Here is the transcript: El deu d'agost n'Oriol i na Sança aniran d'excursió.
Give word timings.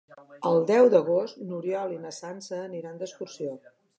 El 0.51 0.55
deu 0.71 0.89
d'agost 0.93 1.43
n'Oriol 1.51 1.95
i 1.97 2.01
na 2.07 2.15
Sança 2.21 2.59
aniran 2.71 2.99
d'excursió. 3.03 3.55